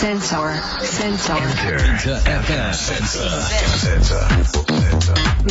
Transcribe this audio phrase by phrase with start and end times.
[0.00, 0.56] Sensor.
[0.80, 1.36] Sensor.
[1.36, 2.72] InterFM.
[2.72, 4.24] Sensor.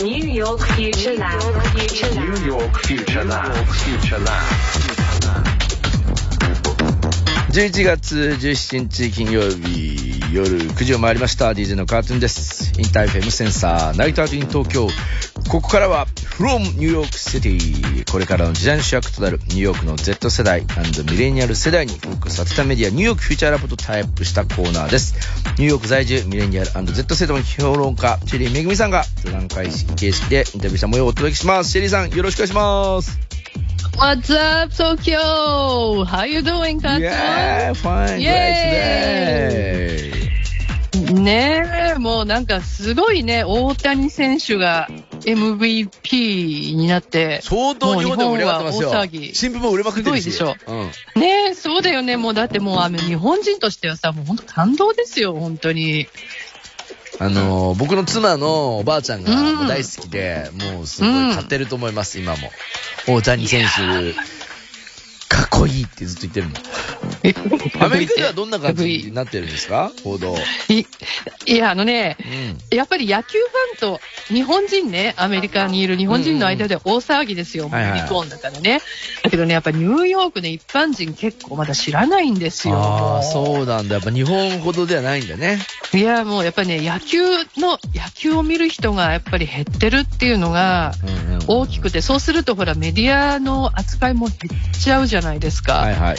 [0.04, 1.40] New York Future Lab.
[1.78, 2.30] Future Lab.
[2.30, 3.54] New York Future Lab.
[3.68, 4.42] Future Lab.
[7.52, 14.88] 11月17日金曜日夜9時を回りました DJ のカートゥーンです InterFM Sensor Night Out in 東京
[15.50, 16.06] ここからは
[16.38, 17.60] From New York City
[18.12, 20.64] これからの時代の主役となるニューヨークの Z 世代
[21.12, 25.16] ミレニアル世代にフォーカスさせたメディアニューヨークフューチャーラボとタイアップしたコーナーです
[25.58, 33.18] ニューヨーク在住ミレニアル &Z 世代の評論家シェリーめぐみさんが座談会形式でインタビューした模様をお届けしますシェリーさんよろしくお願いします
[33.98, 36.06] What's up, Tokyo?
[36.06, 37.02] How you doing, Katsu?
[37.02, 38.54] Yeah, fine, great
[40.94, 41.14] today.
[41.14, 44.88] ねえ、もうなんかすごいね、大谷選手が
[45.36, 48.78] MVP になって、相当日本でも盛り上がってます
[49.34, 50.32] 新聞も売れまくってるし。
[50.32, 50.74] すごいでう
[51.20, 51.22] ん。
[51.22, 56.08] ねえ、そうだよね、もうだってもうあの日本人としてはさ、もう本当感動ですよ、本当に。
[57.22, 59.32] あのー、僕の妻のおばあちゃんが
[59.68, 62.52] 大好きで、もうすごい買ってると思います、今も。
[63.08, 64.14] 大谷選手、
[65.28, 66.54] かっこいいってずっと言ってるもん。
[67.80, 69.92] アメリカではどんな感じになってるんですか？
[70.04, 70.36] 報道。
[70.70, 70.86] い
[71.46, 72.18] いや、あのね、
[72.72, 72.78] うん。
[72.78, 78.82] やっぱり野球ファンと日本人ね、アメリカにいる日本人の間では大騒ぎですよ、もうはいはいユニコーンだからね。
[79.24, 82.76] だけどね、やっぱニューヨークの一般人結構まだ知らないんですよ。
[82.78, 83.96] ああ、そうなんだ。
[83.96, 85.60] やっぱ日本ほどではないんだね。
[85.94, 87.22] いや、もうやっぱりね、野球
[87.58, 91.40] の、野球を見る人がやっぱり減ってるっていうのがうんうん。
[91.48, 95.74] 大きくて、そうするとほらメディアの扱いも減っちゃうじゃないですか。
[95.78, 96.18] はいはい。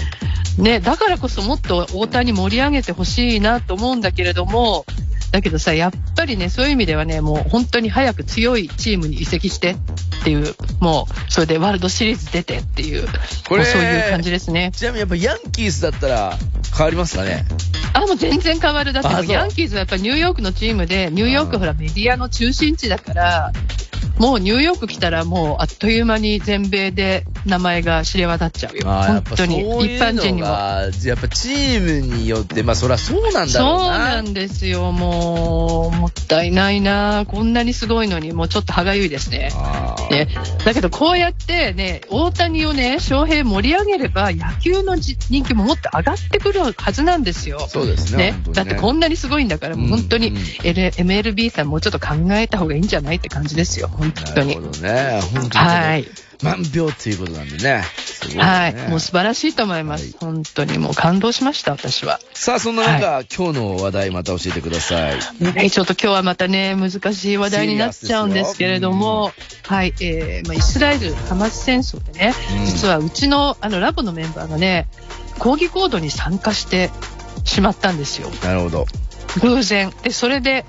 [0.58, 4.84] ね、だからこそもっと大谷盛り上げてほしいなと思うんだけれども、
[5.30, 9.76] だけどさ、やっぱりね、そういう意味ではね、もう本当に早く強いチームに移籍してっ
[10.24, 13.06] ていう、もう、それでワールドシリーズ出てっていう、
[13.48, 14.72] これもうそういう感じですね。
[14.74, 16.36] ちなみにやっぱヤンキースだったら
[16.76, 17.44] 変わりますかね？
[17.92, 18.92] あ、もう全然変わる。
[18.92, 23.52] だってヤンキーズはやっぱりニューヨークのチームで、ニューヨークほらメディアの中心地だから、
[24.20, 28.84] もうニューヨーク来たらもうあっという間に全米で名前が知れ渡っちゃうよ。
[28.84, 29.60] 本当に。
[29.60, 30.52] 一般人にのも。
[30.52, 33.98] が、やっぱチームによって、まあそりゃそうなんだそうろうな。
[34.16, 34.92] なんですよ。
[34.92, 37.24] もう、もったいないな。
[37.26, 39.50] こんなにすごいのに、もうちょっと歯がゆいですね。
[40.10, 40.28] ね、
[40.64, 47.66] だけどこうやってね、大谷をね、翔平盛り上げれば野球のじ人気ももっと上がってくるはずなんですよ。
[47.68, 48.32] そうですね。
[48.32, 50.32] ね本当にだってこんなにすごいんだから、もう本当に
[50.62, 53.88] L- MLB さんもうちょっと考えた方がいいんじゃないって感じですよ。
[53.88, 54.72] 本当になるほ。
[54.72, 55.20] どね。
[55.32, 55.64] 本当に。
[55.64, 56.06] はい。
[56.42, 57.84] 万病っていうことなんでね。
[58.28, 58.74] いねはい。
[58.88, 60.04] もう素晴らしいと思います。
[60.04, 62.20] はい本当にもう感動しました、私は。
[62.34, 65.18] さあ、そんな中、今日の話題また教えてください。
[65.40, 69.32] ね、ちょっと今日はまたね、難しい話題になっちゃうんですけれども、
[69.66, 74.88] はい、えー、まあ、イスラエル・ハマス戦争でね、うん実はうちのあのラボのメンバーがね、
[75.38, 76.90] 抗議行動に参加して
[77.44, 78.30] しまったんですよ。
[78.42, 78.86] なるほど。
[79.42, 79.92] 偶然。
[80.02, 80.64] で、それで、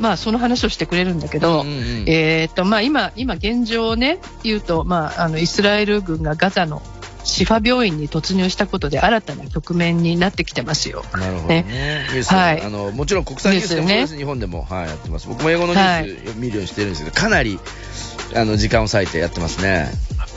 [0.00, 6.82] まあ、その話をしてくれるんだけど、うんうんうんえーっと、まあ、今、今現状をね、言うと、まあ、あの、イスラエル軍がガザの
[7.24, 11.02] シファ病院に突入したことで新たな局面になってきてますよ。
[11.14, 11.64] なるほどね。
[12.10, 15.26] ニュース、はいあの、もちろん国際ニュースでもです日本でも、はい、やってます。
[15.28, 17.58] 僕も英語のニュース見るようにしてるんですけど、かなり、
[18.34, 19.90] あの、時間を割いてやってますね。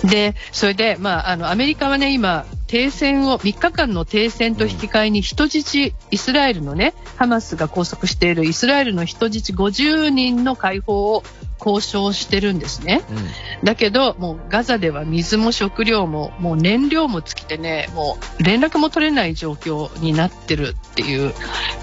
[0.03, 11.23] で、それで、まあ、あの、アメリカはね、今、停戦を、3日間の停戦と引き換えに人質、イスラエルのね、ハマスが拘束しているイスラエルの人質50人の解放を
[11.59, 13.03] 交渉してるんですね。
[13.09, 13.65] うん。
[13.65, 21.33] だけど、もうガザでは水も食料も、もう燃料も尽きてね、もう連絡も取れない状況になってるっていう、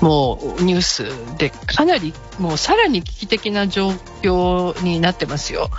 [0.00, 3.90] もうニュースでかなり、もうさらに危機的な状
[4.22, 5.70] 況になってますよ。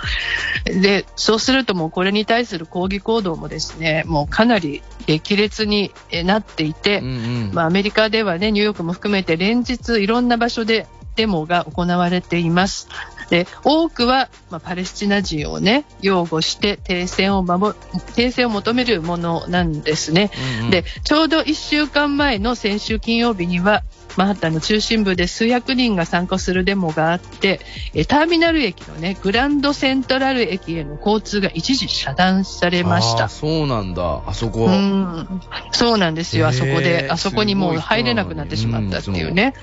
[0.64, 7.50] で、そうするともうこれに対する抗議行動もですね、もうかなり激烈にえなっていて、うんうん。
[7.52, 10.86] まあ、アメリカではね、ニューヨークも含めて連日いろんな場所で
[11.16, 12.88] デモが行われています。
[13.30, 17.74] で、多くは、まあ、パレスチナ人をね、擁護して停戦を守、
[18.14, 20.30] 停戦を求めるものなんですね。
[20.60, 23.82] うんうんで、ちょうど1週間前の先週金曜日には、
[24.16, 27.60] マンハッタンの中心部で数百人が参加するデモがあって、
[27.94, 33.28] えターミナル駅のね、グランドセントラル駅への交通が一時遮断されました。
[33.28, 34.22] そうなんだ。
[34.26, 34.66] あそこ。
[34.66, 35.40] うん、
[35.72, 39.54] そうなんですよ、あそこへで、ーあそこにもう入れなくなってしまったっていうね。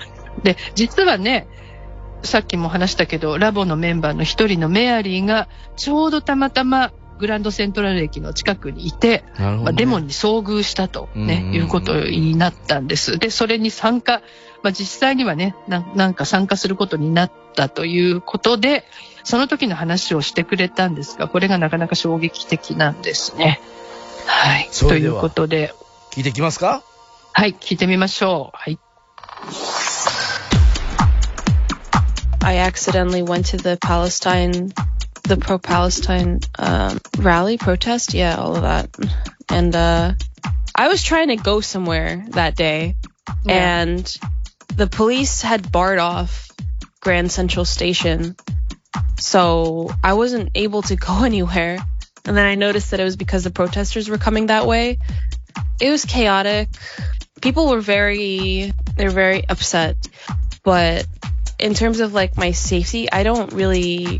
[0.44, 1.48] で、実はね、
[2.23, 9.45] さっきも話したけど、ラボのメンバーの一人のメアリーが、ちょうどたまたまグランドセントラル駅の近くにいて、ね。
[9.63, 13.19] まあ、デモに遭遇したと、ねうんうんうんいうことになったんです。
[13.19, 14.21] で、それに参加、
[14.63, 18.85] まあ、実際にはねな、なんか参加することになったということで、
[19.25, 23.61] その時の話をしてくれたんですが、これがなかなか衝撃的なんですね。
[24.25, 24.69] はい。
[24.71, 25.73] ということで、
[26.11, 26.83] 聞いてきますか？
[27.33, 28.57] はい、聞いてみましょう。
[28.57, 28.79] はい。
[32.44, 34.74] I accidentally went to the Palestine,
[35.24, 38.13] the pro Palestine um, rally protest.
[38.13, 38.90] Yeah, all of that.
[39.50, 40.13] And uh,
[40.75, 42.95] I was trying to go somewhere that day,
[43.45, 43.81] Yeah.
[43.81, 44.18] and
[44.75, 46.51] the police had barred off
[47.00, 48.36] Grand Central Station.
[49.19, 51.78] So I wasn't able to go anywhere.
[52.25, 54.98] And then I noticed that it was because the protesters were coming that way.
[55.80, 56.69] It was chaotic.
[57.42, 59.95] People were very, they're very upset.
[60.63, 61.06] But
[61.63, 64.19] in terms of like my safety, I don't really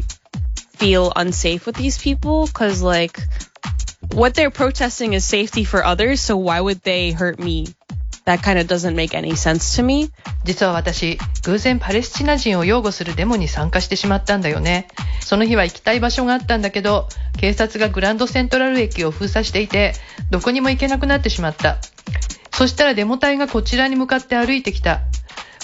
[0.78, 3.20] feel unsafe with these people because like
[4.14, 6.22] what they're protesting is safety for others.
[6.22, 7.68] So why would they hurt me?
[8.26, 10.10] That kind of doesn't make any sense to me.
[10.46, 14.88] 実は私、偶然パレスチナ人を擁護するデモに参加してしまったんだよね。
[15.20, 19.94] その日は行きたい場所があったんだけど、警察がグランドセントラル駅を封鎖していて、
[20.32, 21.80] どこにも行けなくなってしまった。
[22.54, 25.02] そしたらデモ隊がこちらに向かって歩いてきた。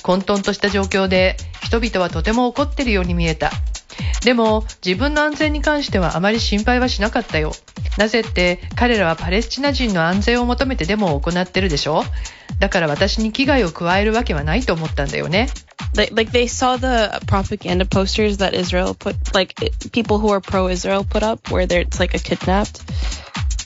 [0.01, 3.51] 混沌とした状況で人々はとても怒ってるように見えた。
[4.23, 7.51] でも自分の安全に関してはあまり心配はしなかったよ。
[7.97, 12.03] なぜって彼らはパレスチナ人の安全を求めてデモを行ってるでしょ
[12.59, 15.49] だから私に危害を加えるわけはないと思ったんだよね。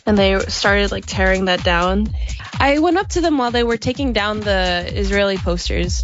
[0.06, 2.08] And they started like tearing that down.
[2.60, 6.04] I went up to them while they were taking down the Israeli posters,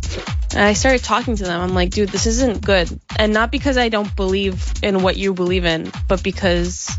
[0.51, 1.61] and I started talking to them.
[1.61, 5.33] I'm like, dude, this isn't good, and not because I don't believe in what you
[5.33, 6.89] believe in, but because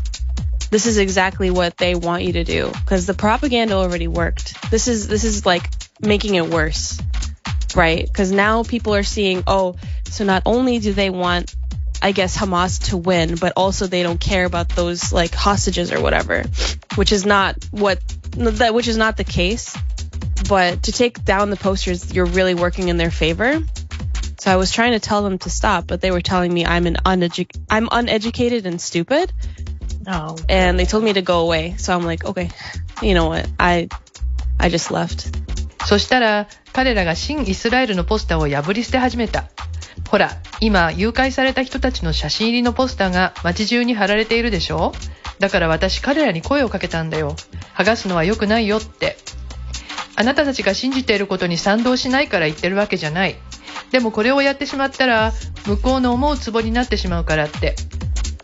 [0.69, 2.71] this is exactly what they want you to do.
[2.71, 4.71] Because the propaganda already worked.
[4.71, 5.63] This is this is like
[6.01, 6.99] making it worse
[7.75, 8.05] right?
[8.05, 9.75] Because now people are seeing, oh,
[10.05, 11.55] so not only do they want,
[12.02, 16.00] I guess, Hamas to win, but also they don't care about those like hostages or
[16.00, 16.44] whatever,
[16.94, 17.98] which is not what
[18.32, 19.76] that which is not the case.
[20.48, 23.60] But to take down the posters, you're really working in their favor.
[24.38, 26.86] So I was trying to tell them to stop, but they were telling me I'm
[26.86, 29.32] an uneduc- I'm uneducated and stupid,
[30.48, 31.74] and they told me to go away.
[31.78, 32.50] So I'm like, okay,
[33.02, 33.48] you know what?
[33.58, 33.88] I
[34.60, 35.32] I just left.
[35.86, 39.44] そしたら彼らが新イスラエルのポスターを破り捨て始めた。
[40.11, 44.91] ほら、今誘拐された人たちの写真入りのポスターが街中に貼られているでしょ？
[45.39, 47.37] だから私彼らに声をかけたんだよ。
[47.73, 49.15] 剥がすのは良くないよって。
[50.17, 53.37] あなたたちが信じていることに賛同しないから言ってるわけじゃない。
[53.91, 55.31] でもこれをやってしまったら
[55.65, 57.77] 向こうの思うツボになってしまうからって。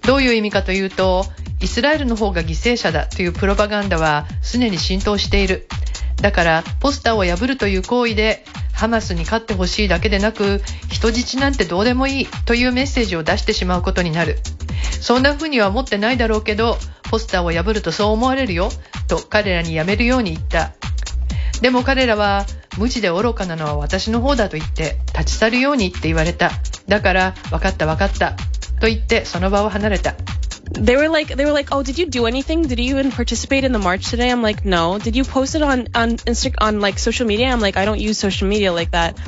[0.03, 1.25] どういう意味かというと、
[1.59, 5.67] イスラエルの方が犠牲者だというプロパガンダはすでに浸透している。
[6.21, 8.45] だから、ポスターを破るという行為で、
[8.77, 14.37] ハマスに勝ってほしいだけでなく、人質なんてどうでもいいというメッセージを出してしまうことになる。
[15.01, 16.77] そんな風には思ってないだろうけど、
[17.09, 18.69] ポスターを破るとそう思われるよ、
[19.07, 20.73] と彼らにやめるように言った。
[21.59, 22.45] でも彼らは、
[22.77, 26.51] 無知で愚かなのは私の方だと言って、立ち去るようにって言われた。
[26.87, 28.33] だから、分かった分かった。
[28.79, 30.13] と言って、その場を離れた。
[30.76, 32.62] They were like, they were like, oh, did you do anything?
[32.62, 34.30] Did you even participate in the march today?
[34.30, 34.98] I'm like, no.
[34.98, 37.48] Did you post it on on Insta on like social media?
[37.48, 39.18] I'm like, I don't use social media like that,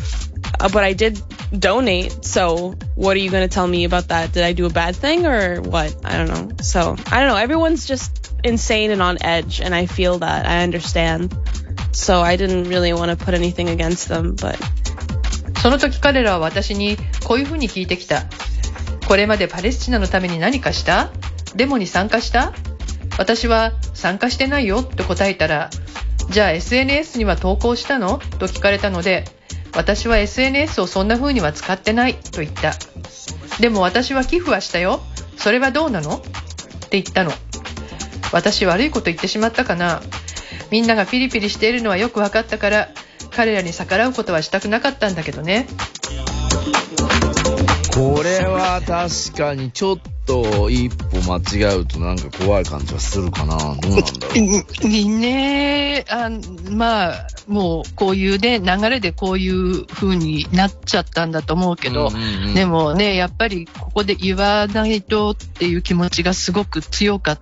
[0.60, 1.20] uh, but I did
[1.56, 2.24] donate.
[2.24, 4.32] So what are you gonna tell me about that?
[4.32, 5.94] Did I do a bad thing or what?
[6.04, 6.56] I don't know.
[6.62, 7.36] So I don't know.
[7.36, 10.46] Everyone's just insane and on edge, and I feel that.
[10.46, 11.36] I understand.
[11.92, 14.58] So I didn't really want to put anything against them, but
[15.62, 18.24] その時彼らは私にこういうふうに聞いてきた。
[19.06, 21.10] これまでパレスチナのために何かした
[21.55, 22.53] デモに参加した？
[23.17, 25.69] 私は参加してないよと答えたら、
[26.29, 28.19] じゃあ SNS には投稿したの？
[28.39, 29.25] と聞かれたので、
[29.75, 32.73] 私は SNS をそんな風には使ってないと言った。
[33.59, 35.01] でも私は寄付はしたよ。
[35.37, 36.17] それはどうなの？
[36.17, 36.21] っ
[36.89, 37.31] て言ったの。
[38.31, 40.01] 私悪いこと言ってしまったかな？
[40.71, 42.89] みんながピリピリしているのはよく分かったから、
[43.31, 45.67] 彼らに逆らうことはしたくなかったんだけどね。
[47.93, 53.57] これは確かにちょっとと一歩間違うとなんか怖い感じはするかな。
[53.57, 54.37] どうなんだろう。
[54.87, 56.29] にね、あ
[56.69, 67.39] まあ、もうこういうね、流れでこういう風になっちゃったんだと思うけど、うんうんうんでもね、やっぱりここで言わないとっていう気持ちがすごく強かっ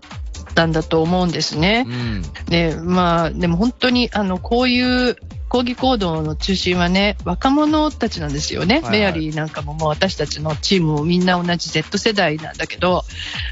[0.53, 1.85] たんだと思うんですね。
[1.87, 2.21] うん。
[2.45, 5.17] で、まあ、でも本当に、あの、こういう
[5.49, 8.75] 抗議行動の中心はね、若者たちなんですよね。
[8.75, 13.03] はいはいメアリーなんかももう私たちのチームもみんな同じ Z 世代なんだけど、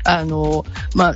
[0.03, 1.15] あの、まあ、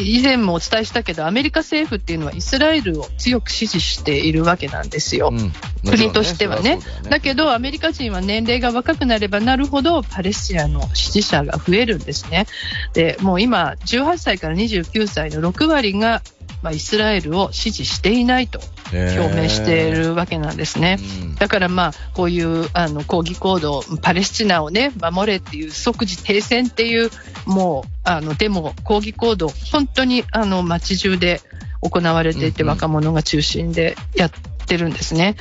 [0.00, 5.30] 以前もお伝えしたけど、アメリカ政府っていうのはイスラエルを強く支持しているわけなんですよ。
[5.32, 12.46] うん国としてはねそりゃそうだよだけど、アメリカ人は年齢が若くなればなるほど、パレスチナの支持者が増えるんですね。
[12.92, 16.22] で、もう今、18歳から29歳の6割が
[16.62, 18.60] まあ、イスラエルを支持していないと
[18.92, 20.98] 表明しているわけなんですね。
[21.22, 27.10] うんだからまあ、こういうあの抗議行動、パレスチナをね、守れっていう即時停戦っていう、
[27.46, 31.40] もう、あの、デモ、抗議行動、本当にあの、街中で
[31.80, 34.30] 行われていて、うんうん若者が中心でやっ
[34.66, 35.36] てるんですね。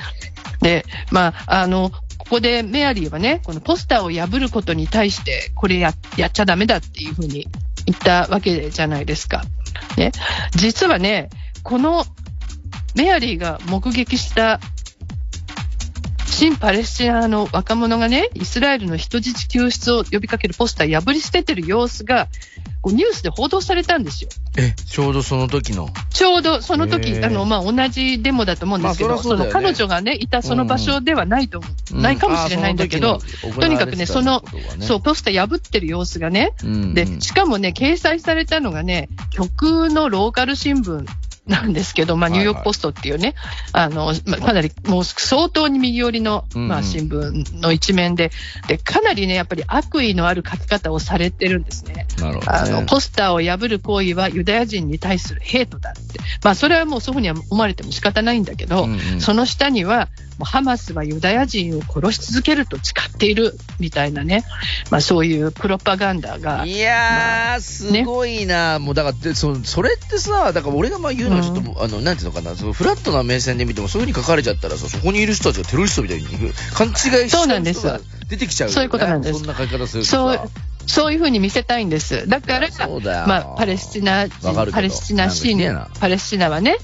[0.62, 7.48] で、まあ、あの、ここでメアリーはね、このポスターを破ることに対して、これややっちゃダメだっていうふうに
[7.86, 9.44] 言ったわけじゃないですか。
[9.98, 10.12] ね、
[10.56, 11.30] 実はね、
[11.64, 12.06] この
[12.96, 14.60] メアリーが目撃した
[16.30, 22.28] 新パレスチナの若者がね、イスラエルの人質救出を呼びかけるポスター破り捨ててる様子が、
[22.82, 24.30] こうニュースで報道されたんですよ。
[24.58, 25.90] え、ちょうどその時の？
[26.12, 29.46] ちょうどその時、あの、まあ、同じデモだと思うんですけど、まあそそね。
[29.46, 32.02] の彼女がね、いたその場所ではないと思う、うん。
[32.02, 33.20] ないかもしれないんだけど、
[33.60, 34.42] とにかくね、その、
[34.80, 36.70] そう、ポスター破ってる様子がね、うん。
[36.70, 41.06] うんで、しかもね、掲載されたのがね、極のローカル新聞
[41.50, 43.36] なんですけど、まあ、はいはいニューヨークポストっていうね、
[43.74, 48.32] あの、まあかなり、もう相当に右寄りの、まあ、新聞の一面で、
[48.68, 52.08] で、かなりね、やっぱり悪意のある書き方をされてるんですね。
[52.20, 52.58] なるほど、ね。
[52.60, 56.20] あの、ポスターを破る行為はユダヤ人に対するヘイトだって。
[56.44, 60.08] まあ、それはもうそういうふうには思われても仕方ないんだけど、うんうんその下には、
[60.40, 64.46] もうハマスはユダヤ人を殺し続けると誓っているみたいなね、
[64.90, 76.26] まあ、そういうプロパガンダが、いやー、すごいな、もうだからでそ、それってさ、だから俺がまあ言うのはちょっと、あの、なんていうのかな、そのフラットな目線で見ても、そういうふうに書かれちゃったらさ、そこにいる人たちがテロリストみたいに
[76.74, 77.86] 勘違いしちゃそうなんです。
[78.30, 78.76] 出てきちゃうよ、ね。
[78.76, 79.40] そういうことなんです。
[79.40, 80.06] そんな書き方する。
[80.06, 80.40] そう、
[80.88, 82.28] そういうふうに見せたいんです。
[82.30, 82.70] だから、
[83.28, 86.78] まあ、パレスチナパレスチナシーパレスチナはね、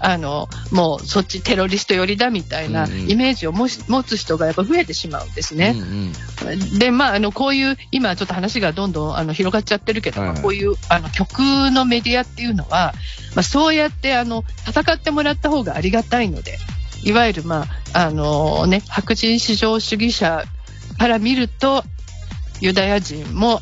[0.00, 3.68] あの、もうそっちテロリスト寄りだみたいなイメージを持
[4.02, 5.74] つ人がやっぱ増えてしまうんですね。
[5.76, 6.78] うんうん。
[6.78, 10.42] で、まあ、あの、こういう、今ちょっと話がどんどんあの広がっちゃってるけど、はいはい。
[10.42, 12.94] こういう、あの、極右のメディアっていうのは、
[13.34, 16.58] まあ、そうやって、あの、戦ってもらった方がありがたいので、
[17.02, 20.44] いわゆる、まあ、あのね、白人至上主義者
[20.98, 21.84] から見ると、
[22.60, 23.60] ユダヤ人も、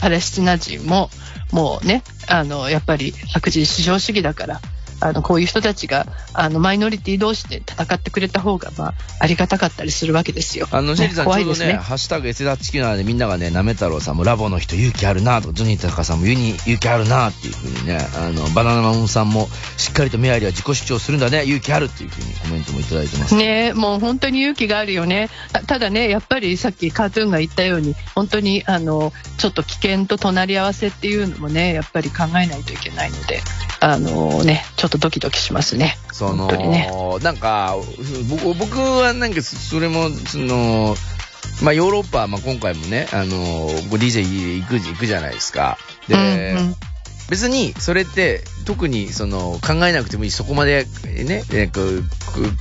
[0.00, 1.08] パレスチナ人も、
[1.52, 4.60] もうね、あの、やっぱり白人至上主義だから、
[5.00, 10.68] あの、こういう人たちが、あの、マイノリティ同士で戦ってくれた方が、まあ、ありがたかったりするわけですよ。
[10.70, 11.74] あの、シェリーさん、ね、怖いですね。
[11.74, 23.34] ハッシュタグ S ダッチキナーでみんながね、なめ太郎さんもラボの人勇気あるなとか、ジョニータカさんも勇に勇気あるなっていうふうにね、あの、バナナマンさんもしっかりとメアリーは自己主張するんだね、勇気あるっていうふうにコメントもいただいてます。
[23.34, 25.28] ねもう本当に勇気があるよね。
[25.52, 33.40] たただね、やっぱりさっきカートゥーンが言ったように、本当にあの、ちょっと危険と隣り合わせっていうのもね、やっぱり考えないといけないので、
[33.80, 35.96] あのね、ちょっとドキドキしますね。
[36.12, 36.90] その、ね
[37.22, 37.76] なんか、
[38.28, 40.96] 僕僕はなんか、それも、その、
[41.62, 45.78] まあ、ヨーロッパ、まあ、今回もね、あの、DJ 行く、行くじゃないですか。
[46.08, 46.76] で、うんうん
[47.30, 52.04] 別に、それって、特に、その、考えなくてもいい、そこまで、ね、えこう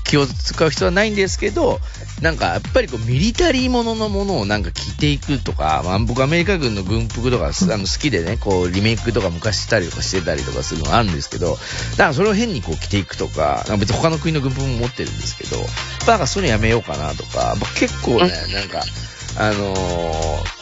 [0.03, 1.79] 気を使う必要はないんですけど、
[2.21, 11.57] なんか、やっぱりこう、ミリタリーもののものをなんか着ていくとか、まあ、僕アメリカ軍の軍服とか、あの、好きでね、こう、リメイクとか昔したりとかしてたりとかするのがあるんですけど、
[11.91, 15.57] だからそれを変にこう着ていくとか、別に他の国の軍服も持ってるんですけど、
[16.07, 18.83] なんかそういうのやめようかなとか、結構ね、なんか、
[19.37, 20.52] あのー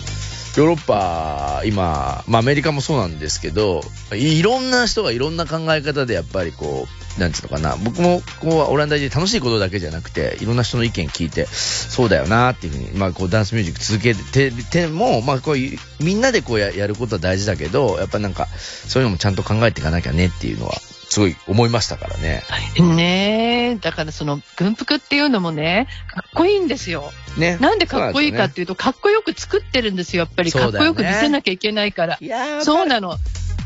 [0.57, 3.81] ヨーロッパ、今、まあアメリカもそうなんですけど、
[4.11, 15.55] いろんな人がいろんな考え方でやっぱりこう、なんつうのかな、僕もこうオランダで楽しいことだけじゃなくて、いろんな人の意見聞いて、そうだよなっていうふうに、まあこうダンスミュージック続けてても、まあこう、
[16.03, 18.47] みんなでこうややることは大事だけど、やっぱなんか、
[18.87, 20.81] そういうのもちゃんと考えていかなきゃねっていうのは、
[21.11, 22.41] すごい思いましたからね。
[22.79, 27.11] ねえ、だからその軍服っていうのもね、かっこいいんですよ。
[27.37, 27.57] ね。
[27.59, 30.53] なんでかっこいいかっていうと、かっこよく作ってるんですよ、やっぱり。
[30.53, 32.17] かっこよく見せなきゃいけないから。
[32.21, 33.17] いやーそうなの。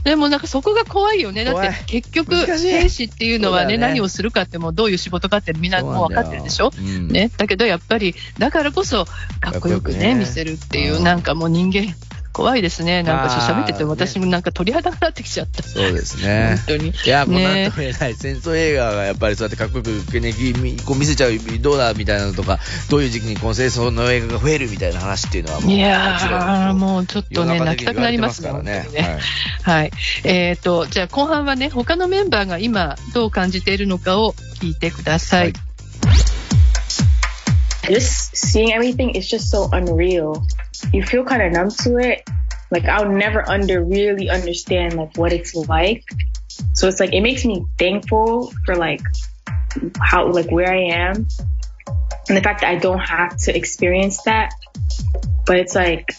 [0.03, 1.43] でもなんかそこが怖いよね。
[1.43, 6.71] だって結局、兵士っていうのはね、ね何をするかってもうどういう仕事かってみんなもう分かってるでしょ？
[6.71, 7.29] だようんね。
[7.37, 9.05] だけどやっぱり、だからこそ、
[9.39, 11.93] かっこよくね、ね見せるっていうう、んなんかもう人間、
[12.35, 13.01] 怖いですね。
[13.01, 15.63] なんかまあ喋ってて私もなんか鳥肌が立ってきちゃった。
[15.63, 16.57] そうですね。
[16.67, 16.89] 本当に。
[16.89, 18.13] いや、もうなんねとも言えない。
[18.15, 28.85] 戦争映画がやっぱりそうやってかっこよく、ね、みこう見せちゃう、どうだみたいなのとか、どういう時期にこの戦争の映画が増えるみたいな話っていうのはもう、いやもうちょっとね、泣きたくなりますからね。
[29.63, 29.91] はい。
[30.25, 35.41] えっ、と、じゃあ後半はね、他のメンバーが今どう感じているのかを聞いてください。
[35.43, 35.53] はい
[37.87, 40.41] just seeing everything is just so unreal.
[40.94, 42.27] You feel kind of numb to it.
[42.72, 46.03] Like I'll never under really understand like what it's like.
[46.74, 49.01] So it's like it makes me thankful for like
[50.00, 51.27] how like where I am
[52.27, 54.53] and the fact that I don't have to experience that.
[55.46, 56.15] But it's like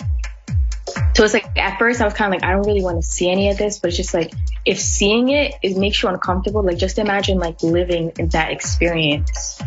[1.14, 3.06] so it's like at first I was kind of like I don't really want to
[3.06, 4.32] see any of this, but it's just like
[4.64, 9.60] if seeing it it makes you uncomfortable, like just imagine like living in that experience.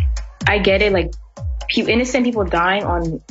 [0.48, 1.14] I get it, like
[1.76, 3.22] innocent people dying on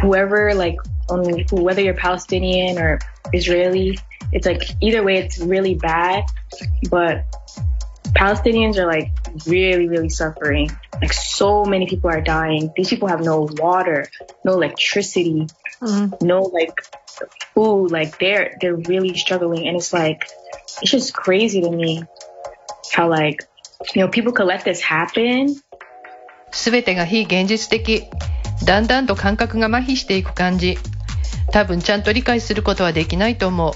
[0.00, 0.76] whoever, like
[1.08, 2.98] on whether you're Palestinian or
[3.32, 3.98] Israeli.
[4.32, 6.24] It's like either way, it's really bad.
[6.90, 7.24] But
[8.14, 9.10] Palestinians are like
[9.46, 10.70] really, really suffering.
[11.00, 12.72] Like so many people are dying.
[12.76, 14.08] These people have no water,
[14.44, 15.46] no electricity,
[16.20, 16.72] no like
[17.54, 17.90] food.
[17.90, 20.28] Like they're they're really struggling, and it's like
[20.82, 22.04] it's just crazy to me
[22.92, 23.44] how like
[23.94, 25.60] you know people could let this happen
[26.52, 28.08] すべてが非現実的。
[28.65, 30.77] だんだんと感覚が麻痺していく感じ。
[31.51, 33.73] 多分ちゃんと理解することはできないと思う。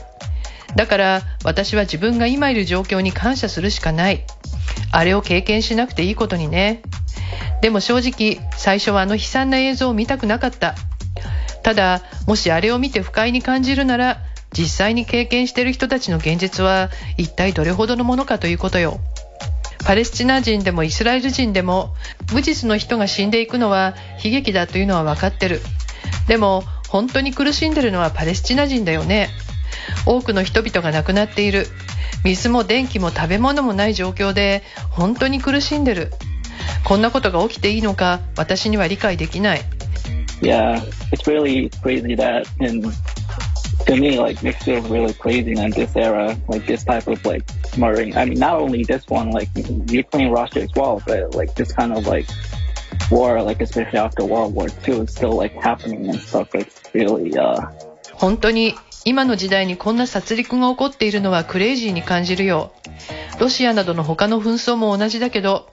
[0.75, 4.23] だから私は自分が今いる状況に感謝するしかない。
[4.91, 6.81] あれを経験しなくていいことにね。
[7.61, 10.75] でも正直最初はあの悲惨な映像を見たくなかった。
[11.63, 14.21] ただもしあれを見て不快に感じるなら
[14.55, 18.99] 実際に経験している人たちの現実は一体どれほどのものかということよ。
[19.85, 21.93] パレスチナ人でもイスラエル人でも
[22.33, 25.61] 無実の人が死んでいくのは悲劇だというのは分かってる。
[26.27, 29.29] でも本当に苦しんでるのはパレスチナ人だよね。
[30.07, 31.67] 多くの人々が亡くなっている。
[32.23, 36.11] 水も電気も食べ物もない状況で本当に苦しんでる。
[36.83, 39.61] こんなことが起きていいのか私には理解できない。
[40.41, 42.89] Yeah, it's really crazy that, and
[43.85, 47.45] to me, like, it feels really crazy in this era, like this type of like
[47.77, 48.15] murdering.
[48.15, 49.49] I mean, not only this one, like
[49.89, 52.27] Ukraine, Russia as well, but like this kind of like
[53.11, 56.53] war, like especially after World War II, is still like happening and stuff.
[56.53, 57.69] It's really, uh,
[58.13, 62.71] 本当に今の時代にこんな殺戮が起こっているのはクレイジーに感じるよ。
[63.39, 65.67] ロシアなどの他の紛争も同じだけど、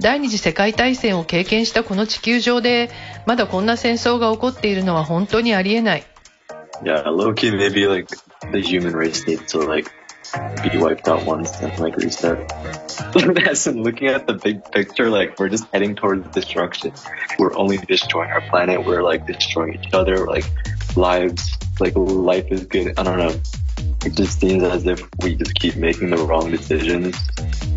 [0.00, 2.90] 第二次世界大戦を経験したこの地球上で、
[3.26, 6.04] まだこんな戦争が起こっているのは本当にありえない。
[6.84, 8.14] Yeah, low key, maybe like
[8.52, 9.90] the human race needs to like
[10.63, 12.51] be wiped out once and like reset.
[13.47, 16.93] As in looking at the big picture, like we're just heading towards destruction.
[17.37, 18.85] We're only destroying our planet.
[18.85, 20.25] We're like destroying each other.
[20.25, 20.45] Like
[20.95, 22.97] lives, like life is good.
[22.97, 23.33] I don't know.
[24.03, 27.15] It just seems as if we just keep making the wrong decisions,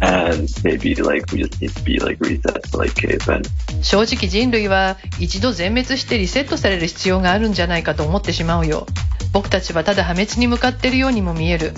[0.00, 3.42] and maybe like we just need to be like reset to like cavemen.
[3.82, 8.86] 正直人類は一度全滅してリセットされる必要があるんじゃないかと思ってしまうよ。
[9.32, 11.72] 僕たちはただ破滅に向かっているようにも見える。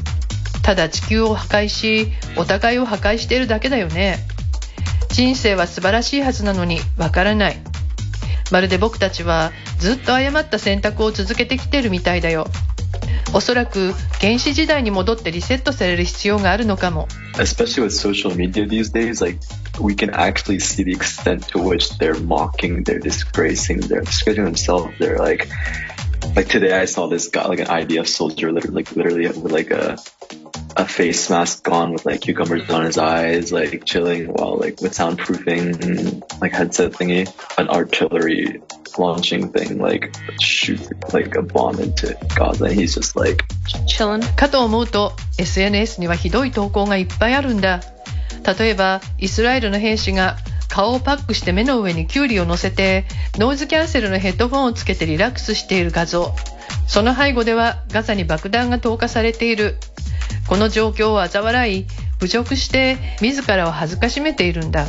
[0.63, 4.19] ただ地球を破壊し、お互いを破壊しているだけだよね。
[5.09, 7.57] 人生は素晴らしいはずなのにわからない。
[8.51, 12.47] まるで僕たちはずっと誤った選択を続けてきてるみたいだよ。
[13.33, 17.07] おそらく原始時代に戻ってリセットされる必要があるのかも。
[17.37, 19.39] especially with social media these days, like
[19.79, 24.93] we can actually see the extent to which they're mocking, they're disgracing, they're disgracing themselves.
[24.99, 25.47] They're like,
[26.35, 29.71] like today I saw this guy, like an IDF soldier, literally, like literally with like
[29.71, 29.97] a
[30.75, 34.93] a face mask on with like cucumbers on his eyes, like chilling while like with
[34.93, 38.61] soundproofing, like headset thingy, an artillery
[38.97, 40.81] launching thing, like shoot
[41.13, 42.65] like a bomb into Gaza.
[42.65, 43.43] And he's just like,
[43.87, 44.21] chilling.
[44.35, 47.81] かと思うと SNS にはひどい投稿がいっぱいあるんだ
[48.57, 53.05] 例えばイスラエルの兵士が顔をパックして目の上にキュウリを乗せて
[53.35, 56.33] ノイズキャンセルのヘッドフォンをつけてリラックスしている画像
[56.87, 59.77] その背後ではガザに爆弾が投下されている
[60.47, 61.85] この状況を嘲笑い
[62.19, 64.85] 侮辱して自らを恥ずかしめているんだ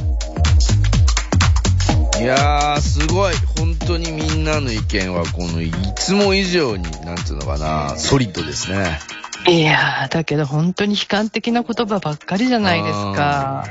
[2.20, 3.34] いやー、すごい。
[3.58, 9.00] 本当にみんなの意見は、この、いつも以上に、なんつうのかな、ソリッドですね。
[9.48, 13.64] いやー、だけど本当に悲観的な言葉ばっかりじゃないですか。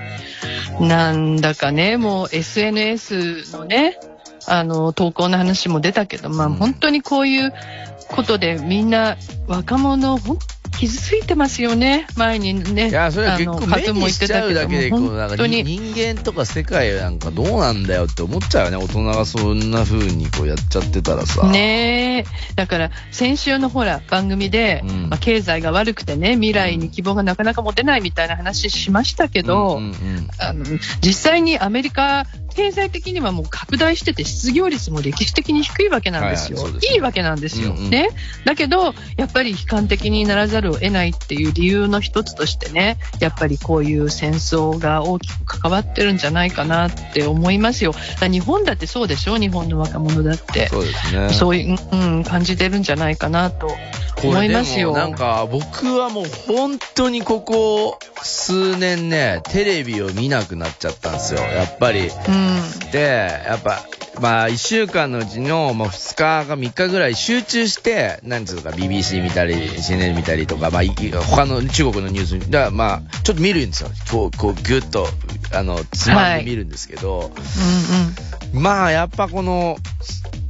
[0.81, 3.97] なんだかね、もう SNS のね、
[4.47, 7.53] あの、投稿の話も出たけど、まあうん本当にこういう
[8.11, 10.19] ことでみんな若者、
[10.77, 12.07] 傷ついてますよね。
[12.15, 15.63] 前にね、いや、それは結構目にしちゃうだけで、こも、う、なんか本当に。
[15.63, 18.77] 人間とか世界なんかどうなんだよって思っちゃうよね。
[18.77, 21.47] 大人がそんな風にこうやっちゃってたらさ。
[21.47, 22.25] ねえ。
[22.55, 30.65] だから、先週のほら、番組で、うんまあ、経済が悪くてね、未来に希望がなかなか持てないみたいな話しましたけど、うんうんうんあの
[31.01, 36.57] 実際にアメリカ、経済的にはもう拡大してて、失業率も歴史的に低いわけなんですよ。
[36.57, 37.71] はいはいすねいいわけなんですよ。
[37.71, 38.09] うんうんね。
[38.45, 47.93] だけど、やっぱり悲観的にならざるを得ないっていう理由の一つとしてね、やっぱりこういう戦争が大きく関わってるんじゃないかなって思いますよ。
[48.21, 49.37] 日本だってそうでしょ？
[49.37, 50.67] 日本の若者だって。
[50.67, 51.29] そうね。
[51.33, 53.69] そういう、うん、感じてるんじゃないかなと
[54.27, 54.93] 思いますよ。
[54.93, 61.41] なんか僕はもう本当にここ数年ね、テレビを見なくなっちゃったんですよ。
[61.41, 62.07] やっぱり。
[62.07, 62.91] うん。
[62.91, 63.85] で、やっぱ
[64.19, 73.89] まあ、1週間のうちの、まあ、2日か3日ぐらい集中して、なんつうか、BBC 見たり、CNN 見たりとか、まあ、い他の中国のニュースが、まあ、ちょっと見るんですよ。
[74.11, 75.07] こう、こう、ぐっと、
[75.53, 77.31] あの、つまんで見るんですけど、
[78.53, 78.61] うんうん。
[78.61, 79.77] まあ、やっぱこの、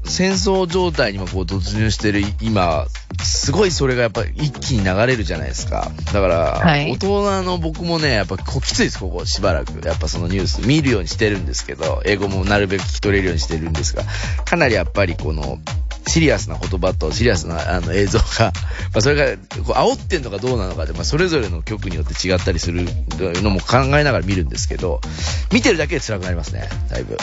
[0.03, 2.87] 戦争状態にもこう突入してる今、
[3.23, 5.91] すごいそれがやっぱ一気に流れるじゃないですか。
[6.13, 9.85] だから、はい大人の僕もね、やっぱこうきついです、ここしばらく。
[9.85, 14.03] やっぱそのニュース見るようにしてるんですけど、英語もなるべく聞き取れるようにしてるんですが、
[14.45, 15.59] かなりやっぱりこの、
[16.07, 18.51] シリアスな言葉とシリアスなあの映像が、
[18.93, 22.85] まあそれがこう煽ってんのかどうなのかで、まあそれぞれの曲によって違ったりする
[23.41, 24.99] のも考えながら見るんですけど、
[25.51, 27.17] 見てるだけで辛くなりますね、だいぶ。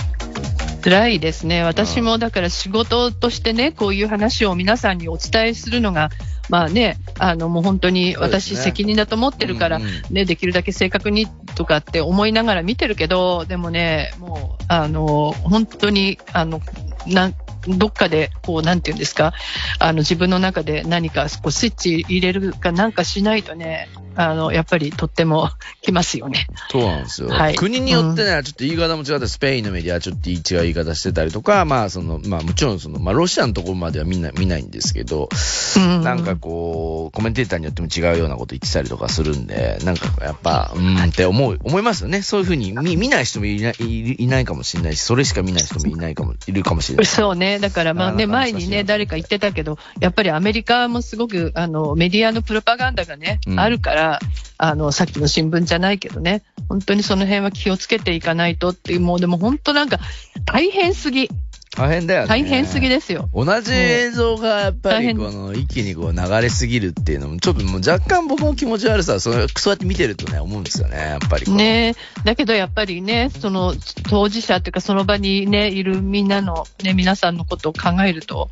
[0.89, 1.63] 辛いですね。
[1.63, 6.09] 私もだから仕事としてね、こういう話を皆さんにお伝えするのが、
[6.49, 9.91] まあね、あのもう本当に私責任だと思ってるから、うんうん。
[10.11, 16.63] ね、できるだけ正確にとかって思いながら見てるけど、でもね、もう、あの、本当に、あの、
[17.07, 17.35] なん
[17.77, 19.35] どっかで、こう、なんていうんですか、
[19.79, 25.49] あの、自分の中で何か、こう、スイッチ入れるかなんかしないとね、あの、やっぱりとっても
[25.81, 26.49] きますよね。
[26.71, 27.29] そうなんですよ。
[27.29, 35.29] はい国によってね、ちょっと言い方も違って、スペインのメディアはちょっと違う言い方してたりとか、まあその、まあもちろんその、まあロシアのところまではみんな見ないんですけど、
[35.77, 42.23] うんなんかこう、コメンテーターによっても違うようなこと言ってたりとかするんで、なんかやっぱ、うーんって思う、思いますよね。
[42.23, 47.07] そういうふうに見見ない人もいないいいないかもしれないし、それしか見ない人もいないかも、いるかもしれない。
[47.07, 47.58] そうね。
[47.59, 54.21] だからまあね、前にね、誰か言ってたけど、やっぱりアメリカもすごく、あの、メディアのプロパガンダがね、うんあるから、
[54.59, 59.99] あの、さっきの新聞じゃないけどね、本当にその辺は気をつけていかないとっていう、もうでも本当なんか、
[60.45, 61.29] 大変すぎ。
[61.77, 62.29] 大変だよね。
[62.29, 63.29] 大変すぎですよ。
[63.35, 71.51] 同じ映像がやっぱりこの一気にこう流れすぎるっていうのも、ちょっともう若干僕も気持ち悪さ、そうそうやって見てるとね、思うんですよね、やっぱり。
[71.53, 73.75] ねだけどやっぱりね、その
[74.09, 78.51] 当事者っていうか、その場にね、いるみんなの、ね、皆さんのことを考えると、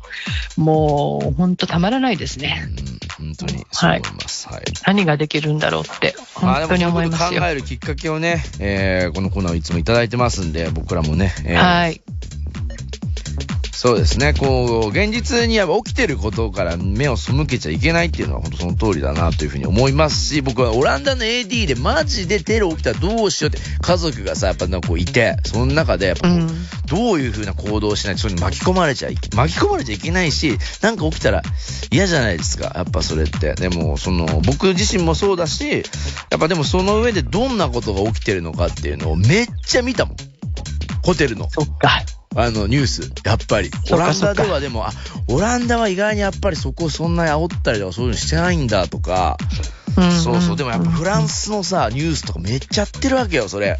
[0.55, 2.67] もう本当たまらないですね。
[3.19, 4.47] うん、本当にそう思います。
[4.47, 4.63] はい。
[4.85, 7.41] 何ができるんだろうって、本当に思いますよ。
[7.41, 12.01] 考えるきっかけをね、えー、このコーナーをいつもいただいてますんで、僕らもね、えーはい。
[13.77, 26.47] そうですね、こう、現実にやっぱ起きてることから目を背けちゃいけないっていうのは本当その通りだなというふうに思いますし、僕はオランダの AD でマジでテロ起きたらどうしようって家族がさ、やっぱなんかこういて、その中でやっぱこう、うん
[26.87, 31.41] どういうふうな行動をしないとそれに巻き込まれちゃい、巻き込まれちゃいけないし、なんか起きたら
[31.91, 33.55] 嫌じゃないですか、やっぱそれって。
[33.55, 35.83] でも、その、僕自身もそうだし、
[36.31, 40.15] やっぱでもその上でどんなことが起きてるのかっていうのをめっちゃ見たもん。
[41.03, 41.49] ホテルの。
[41.49, 42.01] そっか。
[42.39, 43.71] あの、ニュース、やっぱり。
[43.91, 44.91] オランダではでも、あ、
[45.27, 49.37] オランダは意外にやっぱりそこをそんなに煽ったりとかそういうのしてないんだとか、
[49.97, 50.11] うん。
[50.11, 53.75] そうそう、でもやっぱフランスのさ、ニュースとかめっちゃやってるわけよ、それ。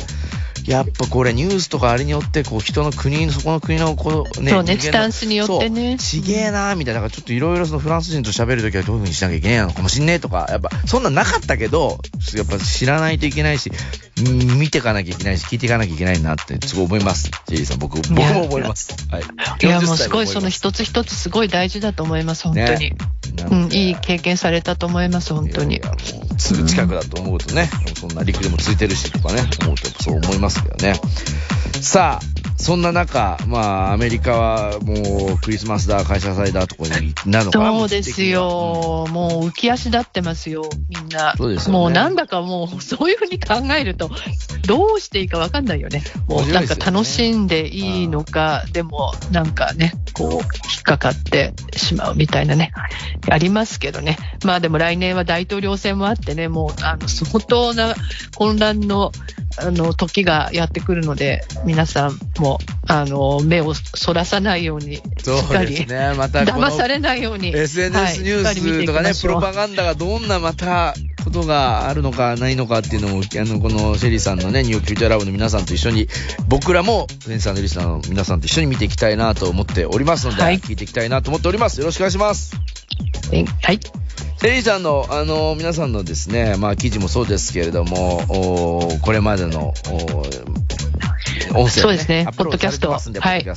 [0.67, 11.99] やっぱこれニュースとかあれによって、こう人の国の、そこの国のこうね、そうねスタンスによってねちげえなーみたいな、かちょっといろいろそのフランス人と喋るときはどういう風にしなきゃいけないのかもしんねえとか、やっぱそんなんなかったけど、
[12.35, 13.71] やっぱ知らないといけないし、
[14.19, 17.31] うん見ていかなきゃいけないし、聞いていかなきゃいけないなって、すごい思います。
[17.47, 18.95] ジェリーさん、僕、僕も思います。
[19.09, 19.21] はい。
[19.21, 19.25] い
[19.65, 22.91] や、40もうすごい歳その一つ一つすごい大事だと思います、本当に。
[22.91, 22.97] ね
[23.49, 25.81] うん、いい経験されたと思います、本当に
[26.37, 27.69] すぐ近くだと思うとね、
[27.99, 30.99] そんな陸でもついてるしとかね、思うとそう思いますけどね。
[31.81, 38.23] さあ、そんな中、まあ、アメリカはもうクリスマスだ、感謝祭だとかになるのかなそうです。
[38.23, 39.05] よ。
[39.09, 41.35] もう浮き足立ってますよ、みんな。
[41.37, 44.09] そうですよねもうなんだかもう、そういうふうに考えると、
[44.65, 46.03] どうしていいかわかんないよね。
[46.27, 50.43] もうなんか楽しんでいいのか、でもなんかね、こう、引っ
[50.83, 52.71] かかってしまうみたいなね、
[53.29, 54.17] ありますけどね。
[54.43, 57.93] まあでも来年は大統領選もあってね、もう、あの、相当な
[58.35, 59.11] 混乱の、
[59.57, 66.13] あの、時がやってくるので、皆さんも、あの、目をそらさないように、しっかりね。
[66.15, 67.49] また騙されないように。
[67.55, 70.93] SNS ニュースとかね、プロパガンダがどんなまた
[71.23, 76.07] ことがあるのかないのかっていうのも、あの、このシェリーさんのね、ニューヨークフューチャーラボの皆さんと一緒に、
[76.47, 81.79] 僕らも、センサーのリスナーの皆さんと一緒に見ていきたいなと思っておりますので、はい聞いていきたいなと思っております。
[81.79, 82.55] よろしくお願いします。
[83.61, 84.06] はい。
[84.39, 90.57] シェリーさんの、あの、皆さんのですね、まあ、記事もそうですけれども、おーこれまでの、おー
[91.53, 92.79] 音声、ね、そうですねポッドドキャス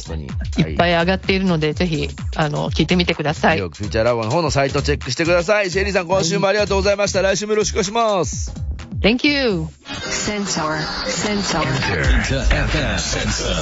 [0.07, 0.25] トに。
[0.27, 5.71] いっぱい上がっているので、ぜひ、あの、聞いてみてくださいフューチャーラボの方のサイトチェックしてください。
[5.71, 7.21] シェリーさん、今週もありがとうございました。
[7.21, 8.55] 来週もよろしくお願いします。
[9.03, 9.66] Thank you!
[9.87, 10.79] Sensor.
[11.07, 11.61] Sensor.
[11.61, 13.61] Inter FM Sensor.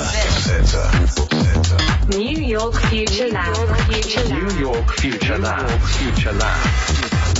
[2.08, 3.54] New York Future Lab.
[3.92, 4.42] Future Lab.
[4.42, 5.80] New York Future Lab.
[5.82, 7.37] Future Lab.